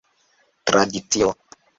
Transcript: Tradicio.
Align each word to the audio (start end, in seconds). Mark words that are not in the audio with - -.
Tradicio. 0.69 1.27